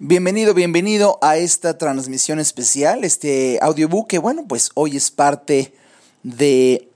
[0.00, 5.74] Bienvenido, bienvenido a esta transmisión especial, este audiobook que bueno, pues hoy es parte
[6.22, 6.88] de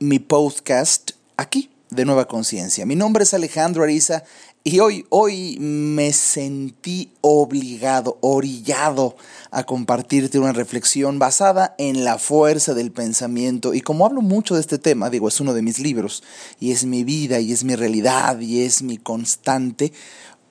[0.00, 2.84] mi podcast aquí de Nueva Conciencia.
[2.84, 4.24] Mi nombre es Alejandro Ariza
[4.64, 9.14] y hoy, hoy me sentí obligado, orillado
[9.52, 13.72] a compartirte una reflexión basada en la fuerza del pensamiento.
[13.72, 16.24] Y como hablo mucho de este tema, digo, es uno de mis libros
[16.58, 19.92] y es mi vida y es mi realidad y es mi constante,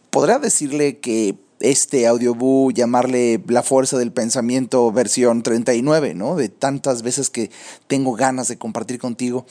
[0.09, 6.35] podrá decirle que este audiobook, llamarle La Fuerza del Pensamiento versión 39, ¿no?
[6.35, 7.51] De tantas veces que
[7.87, 9.45] tengo ganas de compartir contigo.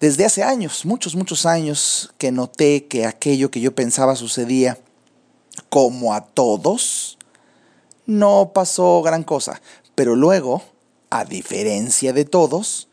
[0.00, 4.78] Desde hace años, muchos, muchos años, que noté que aquello que yo pensaba sucedía
[5.68, 7.18] como a todos,
[8.06, 9.62] no pasó gran cosa.
[9.94, 10.62] Pero luego,
[11.10, 12.88] a diferencia de todos,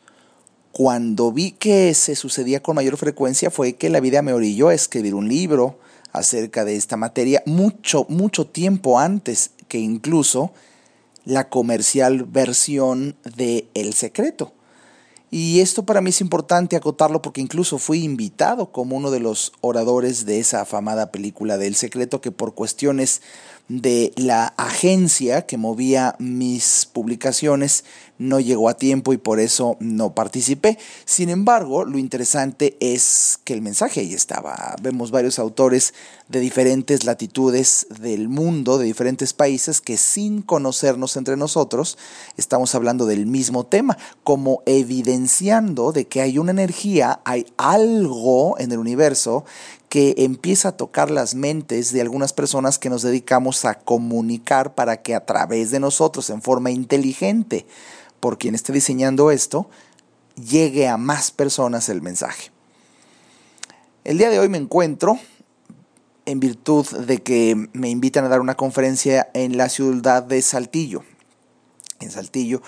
[0.72, 4.74] cuando vi que se sucedía con mayor frecuencia fue que la vida me orilló a
[4.74, 5.78] escribir un libro,
[6.12, 10.52] acerca de esta materia mucho, mucho tiempo antes que incluso
[11.24, 14.52] la comercial versión de El Secreto.
[15.32, 19.52] Y esto para mí es importante acotarlo porque incluso fui invitado como uno de los
[19.60, 23.22] oradores de esa afamada película de El Secreto que por cuestiones
[23.70, 27.84] de la agencia que movía mis publicaciones
[28.18, 30.76] no llegó a tiempo y por eso no participé.
[31.04, 34.74] Sin embargo, lo interesante es que el mensaje ahí estaba.
[34.82, 35.94] Vemos varios autores
[36.28, 41.96] de diferentes latitudes del mundo, de diferentes países, que sin conocernos entre nosotros,
[42.36, 48.72] estamos hablando del mismo tema, como evidenciando de que hay una energía, hay algo en
[48.72, 49.44] el universo
[49.90, 55.02] que empieza a tocar las mentes de algunas personas que nos dedicamos a comunicar para
[55.02, 57.66] que a través de nosotros, en forma inteligente,
[58.20, 59.68] por quien esté diseñando esto,
[60.36, 62.52] llegue a más personas el mensaje.
[64.04, 65.18] El día de hoy me encuentro
[66.24, 71.02] en virtud de que me invitan a dar una conferencia en la ciudad de Saltillo.
[71.98, 72.62] En Saltillo.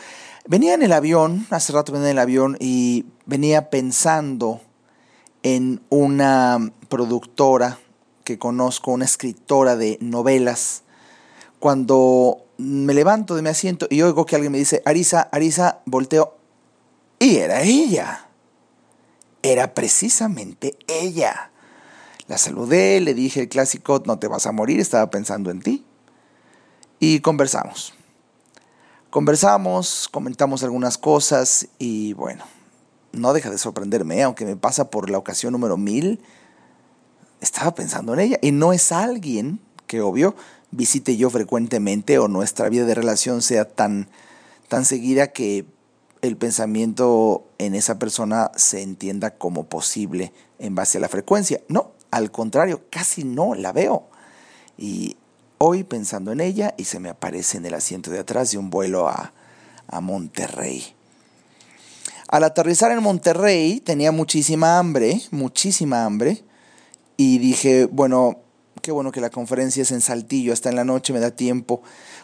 [0.49, 4.61] Venía en el avión, hace rato venía en el avión y venía pensando
[5.43, 7.79] en una productora
[8.25, 10.83] que conozco, una escritora de novelas,
[11.59, 16.37] cuando me levanto de mi asiento y oigo que alguien me dice, Arisa, Arisa, volteo,
[17.19, 18.29] y era ella.
[19.43, 21.51] Era precisamente ella.
[22.29, 25.85] La saludé, le dije el clásico, no te vas a morir, estaba pensando en ti.
[26.99, 27.95] Y conversamos.
[29.11, 32.45] Conversamos, comentamos algunas cosas y bueno,
[33.13, 34.23] no deja de sorprenderme, ¿eh?
[34.23, 36.21] aunque me pasa por la ocasión número mil,
[37.41, 38.39] estaba pensando en ella.
[38.43, 40.35] Y no es alguien que, obvio,
[40.71, 44.09] visite yo frecuentemente o nuestra vida de relación sea tan,
[44.69, 45.67] tan seguida que
[46.23, 51.61] el pensamiento en esa persona se entienda como posible en base a la frecuencia.
[51.69, 54.09] No, al contrario, casi no la veo.
[54.79, 55.17] Y
[55.59, 58.71] hoy pensando en ella y se me aparece en el asiento de atrás de un
[58.71, 59.33] vuelo a,
[59.89, 60.95] a Monterrey.
[62.33, 66.43] Al aterrizar en Monterrey tenía muchísima hambre, muchísima hambre,
[67.19, 68.39] y dije, bueno,
[68.81, 71.83] qué bueno que la conferencia es en Saltillo, hasta en la noche me da tiempo.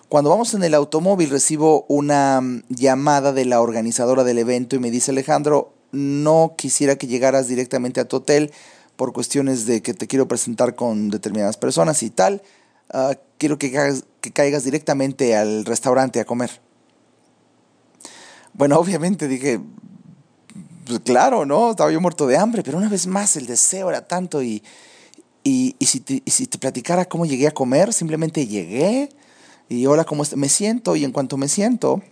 [0.09, 4.79] Cuando vamos en el automóvil recibo una mm, llamada de la organizadora del evento y
[4.79, 8.51] me dice, Alejandro, no quisiera que llegaras directamente a tu hotel
[8.97, 12.41] por cuestiones de que te quiero presentar con determinadas personas y tal.
[12.91, 13.71] Ah, quiero que
[14.23, 16.63] que caigas directamente al restaurante a comer.
[18.55, 19.61] Bueno, obviamente dije,
[20.89, 21.71] pues claro, ¿no?
[21.71, 24.63] Estaba yo muerto de hambre, pero una vez más el deseo era tanto y,
[25.45, 29.11] y, si, te, si te platicara cómo llegué a comer, simplemente llegué
[29.69, 30.97] y hola, ¿cómo me siento?
[30.97, 32.03] Y en cuanto me siento,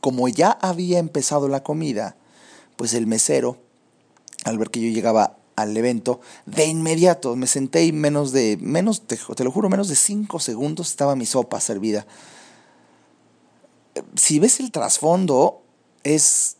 [0.00, 2.16] como ya había empezado la comida,
[2.76, 3.58] pues el mesero,
[4.44, 9.06] al ver que yo llegaba al evento, de inmediato me senté y menos de, menos,
[9.06, 12.04] te, te lo juro, menos de cinco segundos estaba mi sopa servida.
[14.16, 15.62] Si ves el trasfondo,
[16.02, 16.56] es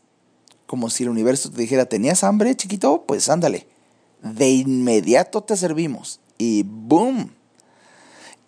[0.73, 3.05] como si el universo te dijera, ¿tenías hambre, chiquito?
[3.07, 3.67] Pues ándale.
[4.23, 6.19] De inmediato te servimos.
[6.39, 7.31] Y ¡boom!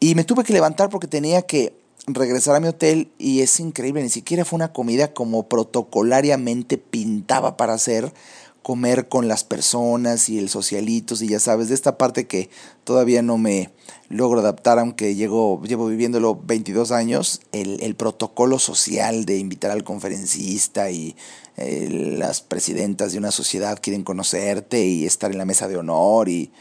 [0.01, 1.77] Y me tuve que levantar porque tenía que
[2.07, 7.59] regresar a mi hotel y es increíble, ni siquiera fue una comida como protocolariamente pintaba
[7.59, 8.15] para hacer
[8.63, 12.49] comer con las personas y el socialitos y ya sabes, de esta parte que
[12.85, 13.71] todavía no me
[14.09, 19.85] logro adaptar, aunque llevo, llevo viviéndolo 22 años, el, el protocolo social de invitar al
[19.85, 21.15] conferencista y
[21.57, 26.29] eh, las presidentas de una sociedad quieren conocerte y estar en la mesa de honor
[26.29, 26.53] y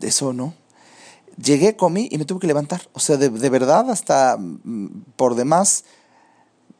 [0.00, 0.54] eso no.
[1.42, 2.82] Llegué, comí y me tuve que levantar.
[2.92, 5.84] O sea, de, de verdad, hasta mm, por demás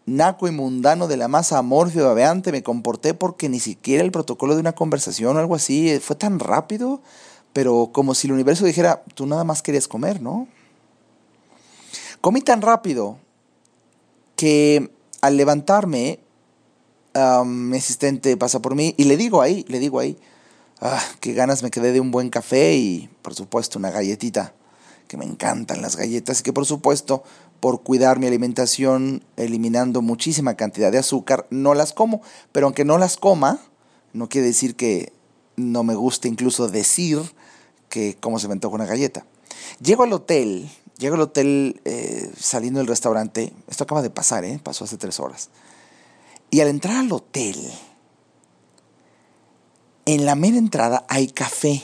[0.06, 4.54] naco y mundano de la masa amorfio babeante me comporté porque ni siquiera el protocolo
[4.54, 7.00] de una conversación o algo así eh, fue tan rápido,
[7.52, 10.48] pero como si el universo dijera, tú nada más querías comer, ¿no?
[12.20, 13.18] Comí tan rápido
[14.36, 14.90] que
[15.20, 16.20] al levantarme,
[17.44, 20.16] mi asistente pasa por mí y le digo ahí, le digo ahí,
[20.80, 24.54] ah, qué ganas me quedé de un buen café y por supuesto una galletita,
[25.08, 27.22] que me encantan las galletas y que por supuesto
[27.60, 32.98] por cuidar mi alimentación eliminando muchísima cantidad de azúcar, no las como, pero aunque no
[32.98, 33.60] las coma,
[34.12, 35.12] no quiere decir que
[35.56, 37.20] no me guste incluso decir
[37.88, 39.26] que cómo se me antoja una galleta.
[39.80, 40.68] Llego al hotel,
[40.98, 44.58] llego al hotel eh, saliendo del restaurante, esto acaba de pasar, ¿eh?
[44.62, 45.50] pasó hace tres horas.
[46.52, 47.56] Y al entrar al hotel,
[50.04, 51.82] en la mera entrada hay café.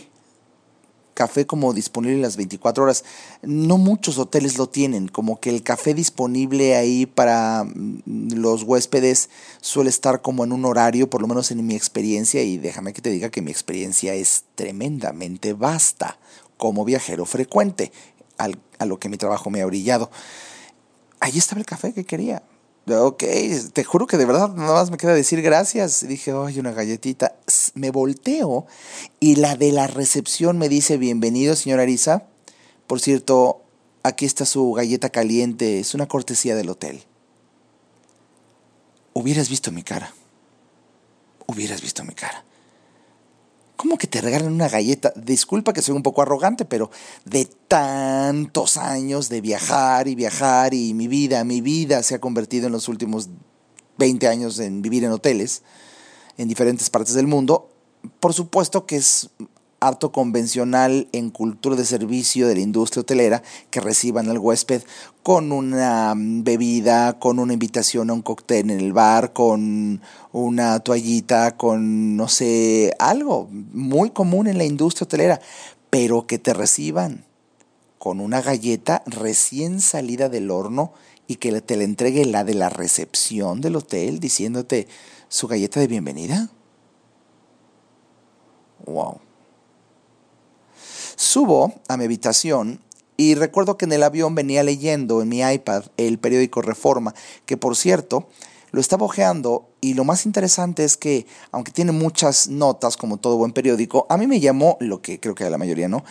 [1.15, 3.03] Café como disponible las 24 horas.
[3.41, 9.31] No muchos hoteles lo tienen, como que el café disponible ahí para mm, los huéspedes
[9.63, 13.01] suele estar como en un horario, por lo menos en mi experiencia, y déjame que
[13.01, 16.19] te diga que mi experiencia es tremendamente vasta
[16.59, 17.91] como viajero frecuente,
[18.37, 20.11] a lo que mi trabajo me ha brillado.
[21.21, 22.43] Ahí estaba el café que quería.
[22.91, 23.25] Ok,
[23.75, 26.07] te juro que de verdad nada más me queda decir gracias.
[26.09, 27.37] dije, ay, una galletita.
[27.75, 28.67] Me volteo
[29.21, 32.25] y la de la recepción me dice, bienvenido, señora Arisa.
[32.87, 33.63] Por cierto,
[34.03, 35.81] aquí está su galleta caliente.
[35.81, 37.03] Es una cortesía del hotel.
[39.13, 40.15] Hubieras visto mi cara.
[41.47, 42.45] Hubieras visto mi cara.
[43.79, 45.13] ¿Cómo que te regalan una galleta?
[45.15, 46.91] Disculpa que soy un poco arrogante, pero
[47.25, 52.67] de tantos años de viajar y viajar y mi vida, mi vida se ha convertido
[52.67, 53.29] en los últimos
[53.99, 55.63] 20 años en vivir en hoteles
[56.39, 57.71] en diferentes partes del mundo.
[58.19, 59.31] Por supuesto que es
[59.81, 64.83] harto convencional en cultura de servicio de la industria hotelera que reciban al huésped
[65.23, 70.01] con una bebida, con una invitación a un cóctel en el bar, con
[70.33, 75.41] una toallita, con no sé, algo muy común en la industria hotelera,
[75.91, 77.25] pero que te reciban
[77.99, 80.93] con una galleta recién salida del horno
[81.27, 84.89] y que te la entregue la de la recepción del hotel diciéndote
[85.29, 86.49] su galleta de bienvenida.
[88.87, 89.28] Wow.
[91.19, 92.79] Subo a mi habitación
[93.17, 97.13] y recuerdo que en el avión venía leyendo en mi iPad el periódico Reforma,
[97.45, 98.29] que por cierto,
[98.71, 103.37] lo estaba hojeando y lo más interesante es que, aunque tiene muchas notas, como todo
[103.37, 106.05] buen periódico, a mí me llamó, lo que creo que a la mayoría no,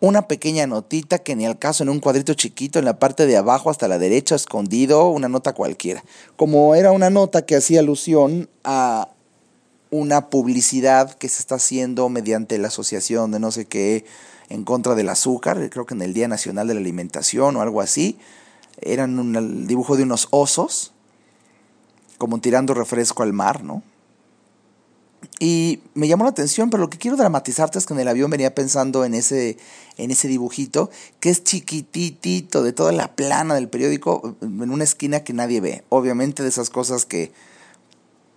[0.00, 3.36] una pequeña notita que ni al caso en un cuadrito chiquito en la parte de
[3.36, 6.02] abajo hasta la derecha, escondido, una nota cualquiera.
[6.36, 9.10] Como era una nota que hacía alusión a
[9.90, 14.06] una publicidad que se está haciendo mediante la asociación de no sé qué
[14.48, 17.80] en contra del azúcar, creo que en el Día Nacional de la Alimentación o algo
[17.80, 18.18] así.
[18.80, 20.92] Eran un dibujo de unos osos,
[22.18, 23.82] como tirando refresco al mar, ¿no?
[25.38, 28.30] Y me llamó la atención, pero lo que quiero dramatizarte es que en el avión
[28.30, 29.56] venía pensando en ese,
[29.96, 30.90] en ese dibujito,
[31.20, 35.84] que es chiquititito de toda la plana del periódico, en una esquina que nadie ve.
[35.88, 37.32] Obviamente de esas cosas que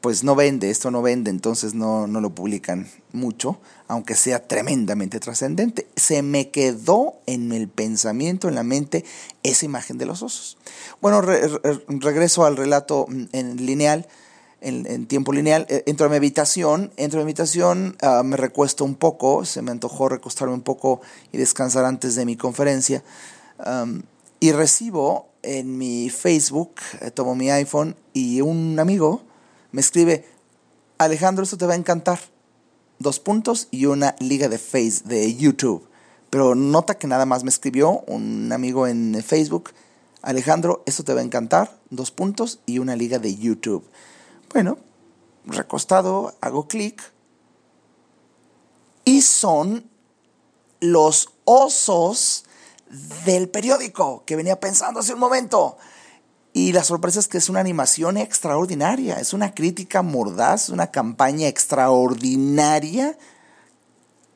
[0.01, 5.19] pues no vende, esto no vende, entonces no, no lo publican mucho, aunque sea tremendamente
[5.19, 5.87] trascendente.
[5.95, 9.05] Se me quedó en el pensamiento, en la mente,
[9.43, 10.57] esa imagen de los osos.
[11.01, 14.07] Bueno, regreso al relato en lineal,
[14.61, 15.65] en, tiempo lineal.
[15.69, 19.61] Eh, entro a mi habitación, entro a mi habitación, ah, me recuesto un poco, se
[19.61, 21.01] me antojó recostarme un poco
[21.31, 23.03] y descansar antes de mi conferencia.
[24.39, 29.23] y recibo en mi Facebook, eh, tomo mi iPhone y un amigo,
[29.71, 30.25] me escribe,
[30.97, 32.19] Alejandro, esto te va a encantar.
[32.99, 35.87] Dos puntos y una liga de Face, de YouTube.
[36.29, 39.71] Pero nota que nada más me escribió un amigo en Facebook,
[40.21, 41.77] Alejandro, esto te va a encantar.
[41.89, 43.87] Dos puntos y una liga de YouTube.
[44.53, 44.77] Bueno,
[45.45, 47.01] recostado, hago clic.
[49.05, 49.89] Y son
[50.79, 52.43] los osos
[53.25, 55.77] del periódico que venía pensando hace un momento.
[56.57, 61.47] Y la sorpresa es que es una animación extraordinaria, es una crítica mordaz, una campaña
[61.47, 63.15] extraordinaria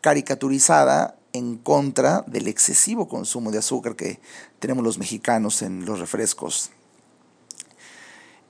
[0.02, 4.20] caricaturizada en contra del excesivo consumo de azúcar que
[4.60, 6.70] tenemos los mexicanos en los refrescos.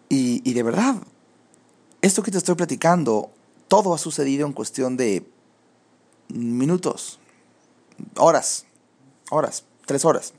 [0.09, 0.95] Y, y de verdad,
[2.01, 3.31] esto que te estoy platicando,
[3.69, 5.25] todo ha sucedido en cuestión de
[6.27, 7.19] minutos,
[8.17, 8.65] horas,
[9.29, 10.33] horas, tres horas.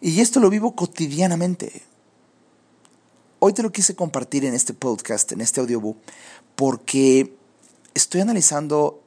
[0.00, 1.82] Y esto lo vivo cotidianamente.
[3.38, 5.98] Hoy te lo quise compartir en este podcast, en este audiobook,
[6.54, 7.34] porque
[7.94, 9.02] estoy analizando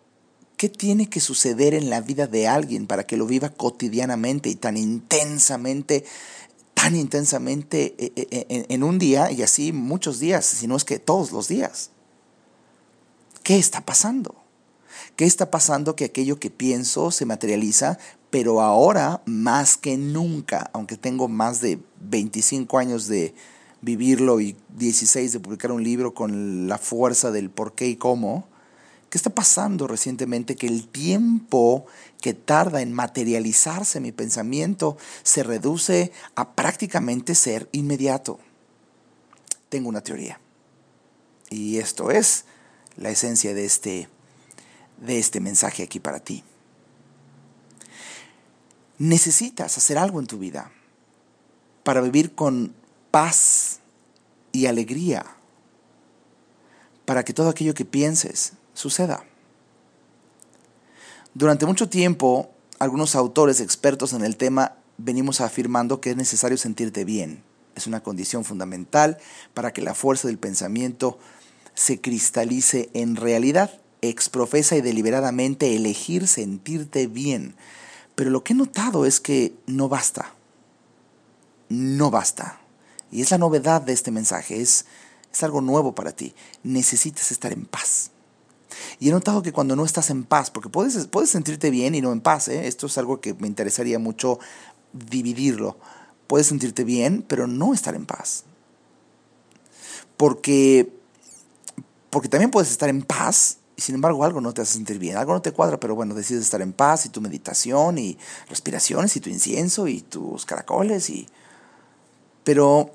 [0.57, 4.55] qué tiene que suceder en la vida de alguien para que lo viva cotidianamente y
[4.55, 6.05] tan intensamente,
[6.73, 10.83] tan intensamente eh, eh, eh, en un día y así muchos días, si no es
[10.83, 11.91] que todos los días.
[13.43, 14.35] ¿Qué está pasando?
[15.15, 17.97] ¿Qué está pasando que aquello que pienso se materializa,
[18.29, 23.33] pero ahora más que nunca, aunque tengo más de 25 años de
[23.81, 28.47] vivirlo y 16 de publicar un libro con la fuerza del por qué y cómo,
[29.09, 30.55] ¿qué está pasando recientemente?
[30.55, 31.85] Que el tiempo
[32.21, 38.39] que tarda en materializarse mi pensamiento se reduce a prácticamente ser inmediato.
[39.69, 40.39] Tengo una teoría.
[41.49, 42.45] Y esto es
[42.95, 44.09] la esencia de este,
[44.99, 46.43] de este mensaje aquí para ti.
[48.97, 50.71] Necesitas hacer algo en tu vida
[51.83, 52.73] para vivir con
[53.11, 53.79] paz
[54.51, 55.25] y alegría,
[57.05, 59.23] para que todo aquello que pienses suceda.
[61.33, 67.05] Durante mucho tiempo, algunos autores expertos en el tema venimos afirmando que es necesario sentirte
[67.05, 67.43] bien.
[67.75, 69.17] Es una condición fundamental
[69.53, 71.17] para que la fuerza del pensamiento
[71.73, 73.79] se cristalice en realidad.
[74.01, 77.55] Exprofesa y deliberadamente elegir sentirte bien.
[78.15, 80.33] Pero lo que he notado es que no basta.
[81.69, 82.61] No basta.
[83.11, 84.85] Y es la novedad de este mensaje, es,
[85.31, 86.33] es algo nuevo para ti.
[86.63, 88.11] Necesitas estar en paz.
[88.99, 92.01] Y he notado que cuando no estás en paz, porque puedes, puedes sentirte bien y
[92.01, 92.67] no en paz, ¿eh?
[92.67, 94.39] esto es algo que me interesaría mucho
[94.93, 95.77] dividirlo.
[96.27, 98.43] Puedes sentirte bien, pero no estar en paz.
[100.17, 100.99] Porque
[102.09, 105.15] porque también puedes estar en paz y sin embargo algo no te hace sentir bien,
[105.15, 108.17] algo no te cuadra, pero bueno, decides estar en paz y tu meditación y
[108.49, 111.29] respiraciones y tu incienso y tus caracoles y...
[112.43, 112.91] Pero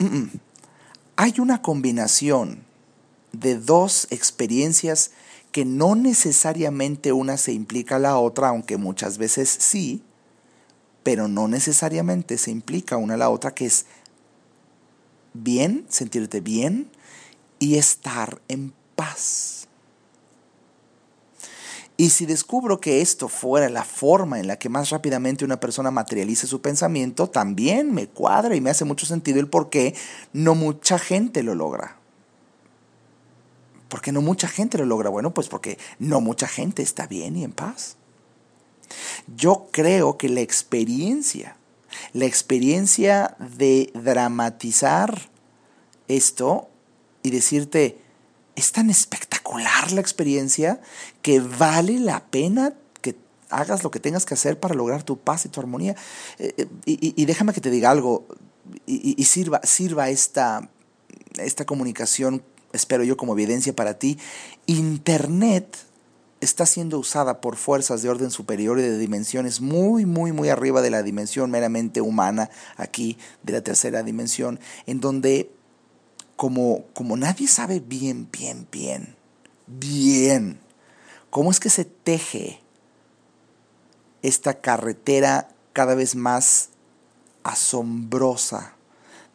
[1.16, 2.64] hay una combinación
[3.32, 5.12] de dos experiencias
[5.52, 10.02] que no necesariamente una se implica a la otra, aunque muchas veces sí,
[11.02, 13.86] pero no necesariamente se implica una a la otra, que es
[15.32, 16.90] bien, sentirte bien
[17.58, 19.63] y estar en paz.
[21.96, 25.92] Y si descubro que esto fuera la forma en la que más rápidamente una persona
[25.92, 29.94] materializa su pensamiento, también me cuadra y me hace mucho sentido el por qué
[30.32, 31.98] no mucha gente lo logra.
[33.88, 35.08] ¿Por qué no mucha gente lo logra?
[35.08, 37.96] Bueno, pues porque no mucha gente está bien y en paz.
[39.36, 41.56] Yo creo que la experiencia,
[42.12, 45.30] la experiencia de dramatizar
[46.08, 46.68] esto
[47.22, 48.00] y decirte,
[48.56, 50.80] es tan espectacular la experiencia
[51.22, 53.16] que vale la pena que
[53.50, 55.94] hagas lo que tengas que hacer para lograr tu paz y tu armonía.
[56.38, 58.26] Eh, eh, y, déjame que te diga algo,
[58.86, 60.70] y, sirva, sirva esta,
[61.38, 62.42] esta comunicación,
[62.72, 64.18] espero yo, como evidencia para ti.
[64.66, 65.76] Internet
[66.40, 70.82] está siendo usada por fuerzas de orden superior y de dimensiones muy, muy, muy arriba
[70.82, 75.50] de la dimensión meramente humana, aquí, de la tercera dimensión, en donde
[76.36, 79.16] como, como nadie sabe bien, bien, bien,
[79.66, 80.60] bien,
[81.30, 82.60] cómo es que se teje
[84.22, 86.70] esta carretera cada vez más
[87.42, 88.74] asombrosa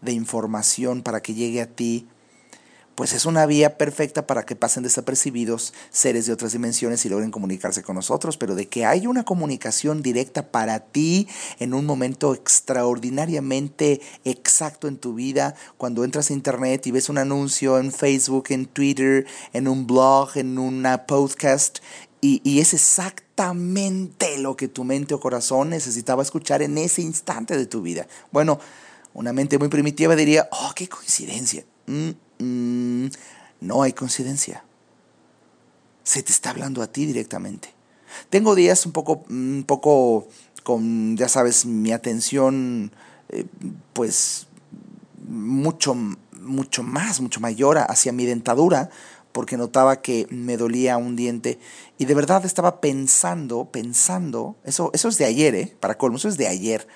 [0.02, 2.08] de información para que llegue a ti
[3.00, 7.32] pues es una vía perfecta para que pasen desapercibidos seres de otras dimensiones y logren
[7.32, 11.26] comunicarse con nosotros, pero de que hay una comunicación directa para ti
[11.60, 17.20] en un momento extraordinariamente exacto en tu vida, cuando entras a internet y ves un
[17.20, 21.80] anuncio en Facebook, en Twitter, en un blog, en una podcast,
[22.20, 27.56] y, y es exactamente lo que tu mente o corazón necesitaba escuchar en ese instante
[27.56, 28.10] de tu vida.
[28.34, 28.60] Bueno,
[29.14, 31.64] una mente muy primitiva diría, oh, qué coincidencia.
[31.88, 33.08] Mm, mm,
[33.62, 34.64] no hay coincidencia.
[36.04, 37.70] Se te está hablando a ti directamente.
[38.30, 40.28] Tengo días un poco, un poco
[40.64, 42.92] con, ya sabes, mi atención,
[43.30, 43.46] eh,
[43.94, 44.48] pues,
[45.28, 45.96] mucho,
[46.42, 48.90] mucho más, mucho mayor hacia mi dentadura,
[49.32, 51.60] porque notaba que me dolía un diente
[52.00, 55.78] y de verdad estaba pensando, pensando, eso, eso es de ayer, ¿eh?
[55.80, 56.88] para colmo, eso es de ayer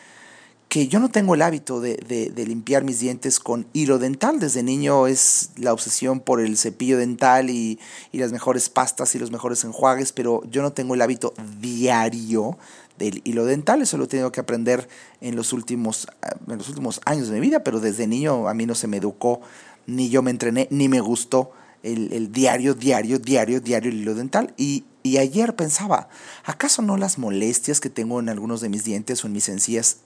[0.74, 4.40] que yo no tengo el hábito de, limpiar mis dientes con hilo dental.
[4.40, 7.80] Desde niño es la obsesión por el cepillo dental y,
[8.12, 12.58] las mejores pastas y los mejores enjuagues, pero yo no tengo el hábito diario
[12.98, 13.84] del hilo dental.
[13.84, 14.90] Eso lo he tenido que aprender
[15.22, 16.08] en los últimos,
[16.48, 18.98] en los últimos años de mi vida, pero desde niño a mí no se me
[18.98, 19.42] educó,
[19.86, 21.52] ni yo me entrené, ni me gustó
[21.84, 24.56] el, diario, diario, diario, diario el hilo dental.
[24.58, 26.10] Y, y ayer pensaba,
[26.44, 29.98] ¿acaso no las molestias que tengo en algunos de mis dientes o en mis encías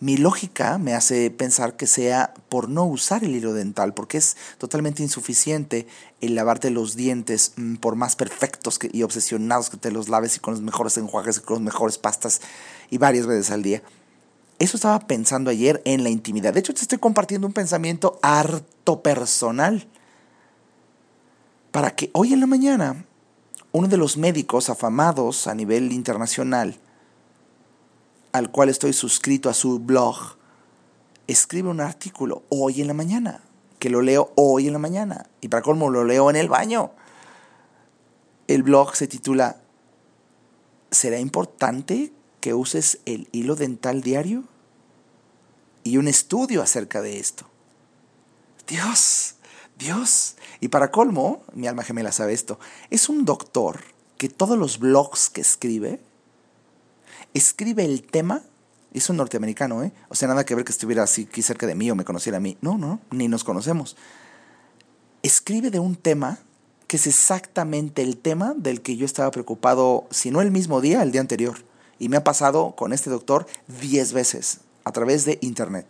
[0.00, 4.36] mi lógica me hace pensar que sea por no usar el hilo dental, porque es
[4.56, 5.86] totalmente insuficiente
[6.22, 10.40] el lavarte los dientes, mm, por más perfectos y obsesionados que te los laves y
[10.40, 12.40] con los mejores enjuagues y con las mejores pastas
[12.88, 13.82] y varias veces al día.
[14.58, 16.54] Eso estaba pensando ayer en la intimidad.
[16.54, 19.86] De hecho, te estoy compartiendo un pensamiento harto personal.
[21.72, 23.04] Para que hoy en la mañana,
[23.72, 26.78] uno de los médicos afamados a nivel internacional,
[28.32, 30.36] al cual estoy suscrito a su blog,
[31.26, 33.42] escribe un artículo hoy en la mañana,
[33.78, 36.92] que lo leo hoy en la mañana, y para colmo lo leo en el baño.
[38.46, 39.60] El blog se titula
[40.90, 44.44] ¿Será importante que uses el hilo dental diario?
[45.84, 47.46] Y un estudio acerca de esto.
[48.66, 49.36] Dios,
[49.78, 50.36] Dios.
[50.60, 52.58] Y para colmo, mi alma gemela sabe esto,
[52.90, 53.80] es un doctor
[54.18, 56.00] que todos los blogs que escribe,
[57.34, 58.42] escribe el tema,
[58.92, 59.92] es un norteamericano, ¿eh?
[60.08, 62.38] O sea, nada que ver que estuviera así aquí cerca de mí o me conociera
[62.38, 62.56] a mí.
[62.60, 63.96] No, no, ni nos conocemos.
[65.22, 66.38] Escribe de un tema
[66.86, 71.02] que es exactamente el tema del que yo estaba preocupado, si no el mismo día,
[71.02, 71.64] el día anterior.
[72.00, 73.46] Y me ha pasado con este doctor
[73.80, 75.86] diez veces a través de internet.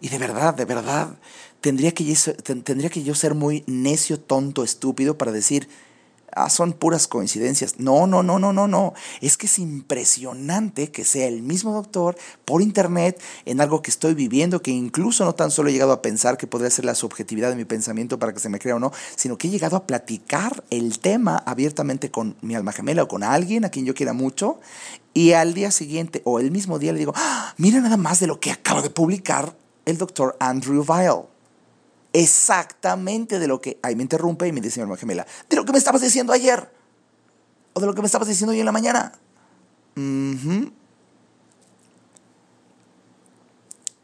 [0.00, 1.16] Y de verdad, de verdad,
[1.62, 5.68] tendría que, yo, tendría que yo ser muy necio, tonto, estúpido para decir,
[6.36, 7.80] ah, son puras coincidencias.
[7.80, 8.94] No, no, no, no, no, no.
[9.20, 14.14] Es que es impresionante que sea el mismo doctor por internet en algo que estoy
[14.14, 17.50] viviendo, que incluso no tan solo he llegado a pensar que podría ser la subjetividad
[17.50, 19.86] de mi pensamiento para que se me crea o no, sino que he llegado a
[19.86, 24.12] platicar el tema abiertamente con mi alma gemela o con alguien a quien yo quiera
[24.12, 24.60] mucho.
[25.14, 28.26] Y al día siguiente o el mismo día le digo, ah, mira nada más de
[28.26, 31.35] lo que acaba de publicar el doctor Andrew Weil
[32.16, 33.78] exactamente de lo que...
[33.82, 36.32] Ahí me interrumpe y me dice mi hermana gemela, de lo que me estabas diciendo
[36.32, 36.72] ayer.
[37.74, 39.12] O de lo que me estabas diciendo hoy en la mañana.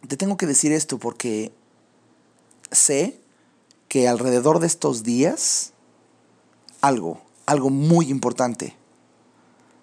[0.07, 1.53] Te tengo que decir esto porque
[2.71, 3.19] sé
[3.89, 5.73] que alrededor de estos días
[6.83, 8.77] algo, algo muy importante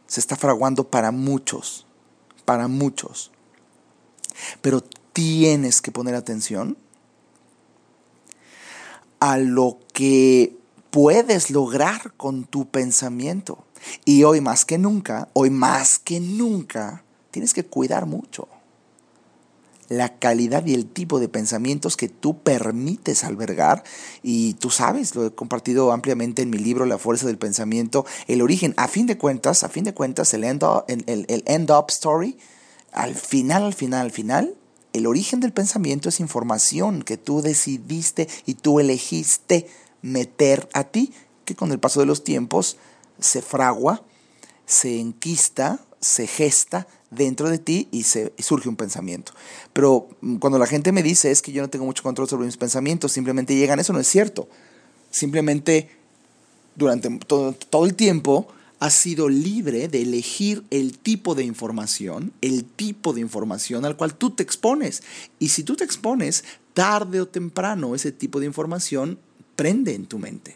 [0.05, 1.87] se está fraguando para muchos,
[2.45, 3.31] para muchos.
[4.61, 4.81] Pero
[5.13, 6.77] tienes que poner atención
[9.19, 10.57] a lo que
[10.91, 13.65] puedes lograr con tu pensamiento.
[14.05, 18.47] Y hoy más que nunca, hoy más que nunca, tienes que cuidar mucho
[19.89, 23.83] la calidad y el tipo de pensamientos que tú permites albergar.
[24.23, 28.41] Y tú sabes, lo he compartido ampliamente en mi libro La fuerza del pensamiento, el
[28.41, 28.73] origen.
[28.77, 32.37] A fin de cuentas, a fin de cuentas, el end el, el end up story,
[32.93, 34.55] al final, al final, al final,
[34.93, 39.67] el origen del pensamiento es información que tú decidiste y tú elegiste
[40.01, 41.13] meter a ti,
[41.45, 42.77] que con el paso de los tiempos
[43.19, 44.03] se fragua,
[44.65, 49.33] se enquista, se gesta dentro de ti y, se, surge un pensamiento.
[49.73, 52.45] Pero mm, cuando la gente me dice es que yo no tengo mucho control sobre
[52.45, 54.47] mis pensamientos, simplemente llegan, eso no es cierto.
[55.11, 55.89] Simplemente
[56.75, 58.47] durante todo, todo el tiempo
[58.79, 64.15] has sido libre de elegir el tipo de información, el tipo de información al cual
[64.15, 65.03] tú te expones.
[65.37, 69.19] Y si tú te expones, tarde o temprano ese tipo de información
[69.55, 70.55] prende en tu mente.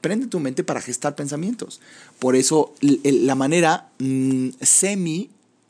[0.00, 1.80] Prende tu mente para gestar pensamientos.
[2.18, 5.28] Por eso la manera mm, semi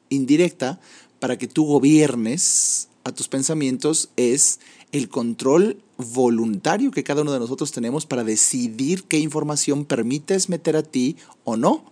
[0.09, 0.79] indirecta
[1.19, 4.61] para que tú gobiernes a tus pensamientos es
[4.93, 10.77] el control voluntario que cada uno de nosotros tenemos para decidir qué información permites meter
[10.77, 11.85] a ti o no.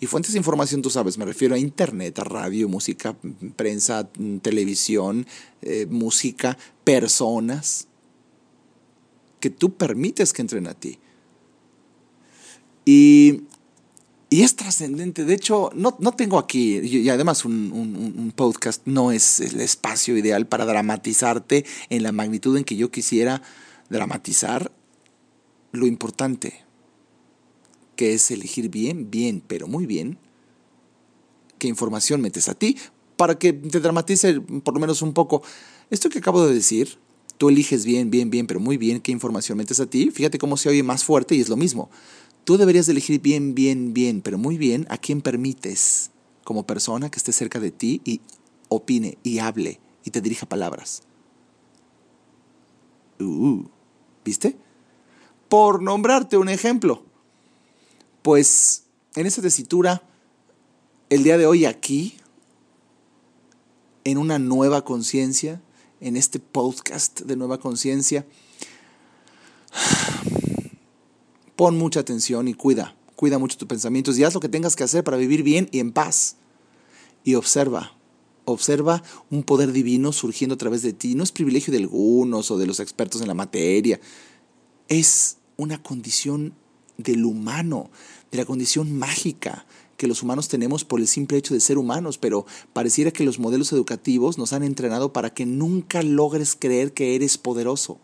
[0.00, 3.16] Y fuentes de información, tú sabes, me refiero a internet, a radio, música,
[3.56, 4.08] prensa,
[4.42, 5.26] televisión,
[5.62, 7.86] eh, música, personas,
[9.38, 10.98] que tú permites que entren a ti.
[12.84, 13.42] Y
[14.32, 15.24] y es trascendente.
[15.24, 20.16] De hecho, no, no, tengo aquí, y además un, un, podcast no es el espacio
[20.16, 23.42] ideal para dramatizarte en la magnitud en que yo quisiera
[23.90, 24.70] dramatizar
[25.72, 26.64] lo importante,
[27.96, 30.16] que es elegir bien, bien, pero muy bien,
[31.58, 32.76] qué información metes a ti,
[33.16, 35.42] para que te dramatice por lo menos un poco.
[35.90, 36.98] Esto que acabo de decir,
[37.36, 40.56] tú eliges bien, bien, bien, pero muy bien qué información metes a ti, fíjate cómo
[40.56, 41.90] se oye más fuerte y es lo mismo.
[42.50, 46.10] Tú deberías elegir bien, bien, bien, pero muy bien a quién permites
[46.42, 48.22] como persona que esté cerca de ti y
[48.68, 51.04] opine y hable y te dirija palabras.
[53.20, 53.62] Uh,
[54.24, 54.56] ¿Viste?
[55.48, 57.04] Por nombrarte un ejemplo.
[58.20, 58.82] Pues
[59.14, 60.02] en esa tesitura,
[61.08, 62.16] el día de hoy aquí,
[64.02, 65.62] en una nueva conciencia,
[66.00, 68.26] en este podcast de nueva conciencia,
[71.60, 74.84] Pon mucha atención y cuida, cuida mucho tus pensamientos y haz lo que tengas que
[74.84, 76.36] hacer para vivir bien y en paz.
[77.22, 77.98] Y observa,
[78.46, 81.14] observa un poder divino surgiendo a través de ti.
[81.14, 84.00] No es privilegio de algunos o de los expertos en la materia.
[84.88, 86.54] Es una condición
[86.96, 87.90] del humano,
[88.32, 89.66] de la condición mágica
[89.98, 93.38] que los humanos tenemos por el simple hecho de ser humanos, pero pareciera que los
[93.38, 98.00] modelos educativos nos han entrenado para que nunca logres creer que eres poderoso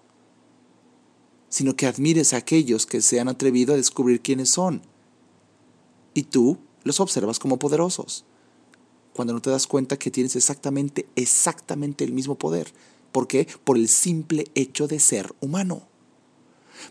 [1.48, 4.82] sino que admires a aquellos que se han atrevido a descubrir quiénes son
[6.16, 8.24] y tú los observas como poderosos.
[9.12, 12.72] Cuando no te das cuenta que tienes exactamente, exactamente el mismo poder.
[13.12, 13.46] ¿Por qué?
[13.64, 15.82] Por el simple hecho de ser humano.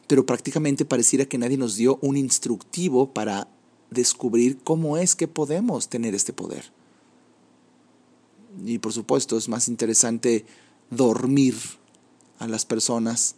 [0.07, 3.47] Pero prácticamente pareciera que nadie nos dio un instructivo para
[3.89, 6.71] descubrir cómo es que podemos tener este poder.
[8.65, 10.45] Y por supuesto es más interesante
[10.89, 11.55] dormir
[12.39, 13.35] a las personas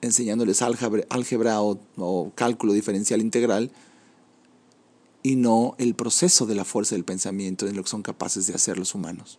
[0.00, 3.70] enseñándoles álgebra, o, cálculo diferencial integral
[5.22, 8.54] y no el proceso de la fuerza del pensamiento de lo que son capaces de
[8.54, 9.38] hacer los humanos.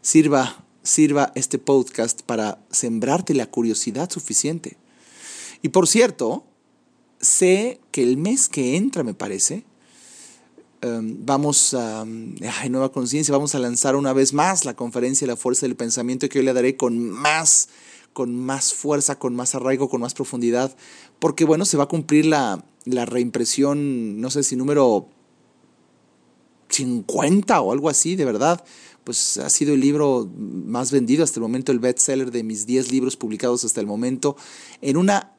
[0.00, 4.76] Sirva, sirva este podcast para sembrarte la curiosidad suficiente.
[5.60, 6.44] Y por cierto,
[7.20, 9.64] sé que el mes que entra, me parece,
[10.82, 15.36] em, vamos a, en Nueva Conciencia, vamos a lanzar una vez más la conferencia la
[15.36, 17.68] fuerza del pensamiento que yo le daré con más,
[18.12, 20.76] con más fuerza, con más arraigo, con más profundidad,
[21.18, 25.08] porque bueno, se va a cumplir la, la reimpresión, no sé si número
[26.68, 28.64] 50 o algo así, de verdad,
[29.04, 32.92] pues ha sido el libro más vendido hasta el momento, el bestseller de mis 10
[32.92, 34.36] libros publicados hasta el momento,
[34.82, 35.32] en una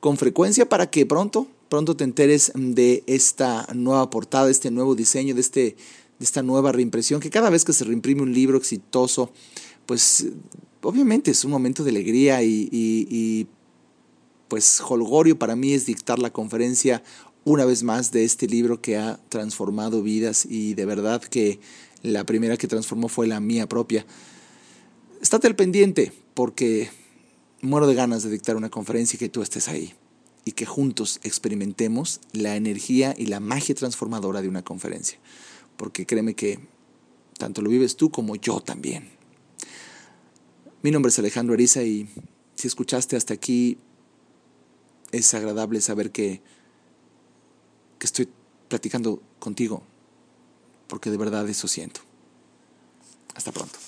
[0.00, 4.94] con frecuencia para que pronto, pronto te enteres de esta nueva portada, de este nuevo
[4.94, 8.56] diseño, de, este, de esta nueva reimpresión, que cada vez que se reimprime un libro
[8.56, 9.30] exitoso,
[9.84, 10.26] pues
[10.82, 13.46] obviamente es un momento de alegría y,
[14.48, 17.02] pues holgorio para mí es dictar la conferencia
[17.44, 21.60] una vez más de este libro que ha transformado vidas y de verdad que
[22.02, 24.04] la primera que transformó fue la mía propia.
[25.22, 26.90] Estate al pendiente porque
[27.62, 29.94] muero de ganas de dictar una conferencia y que tú estés ahí
[30.44, 35.18] y que juntos experimentemos la energía y la magia transformadora de una conferencia.
[35.76, 36.60] Porque créeme que
[37.38, 39.08] tanto lo vives tú como yo también.
[40.82, 42.08] Mi nombre es Alejandro Ariza y
[42.54, 43.78] si escuchaste hasta aquí,
[45.12, 46.42] es agradable saber que,
[47.98, 48.28] que estoy
[48.68, 49.82] platicando contigo,
[50.88, 52.00] porque de verdad eso siento.
[53.34, 53.78] Hasta pronto.